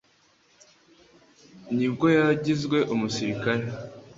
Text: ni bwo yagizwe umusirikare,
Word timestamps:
ni 1.75 1.87
bwo 1.93 2.07
yagizwe 2.17 2.77
umusirikare, 2.93 3.65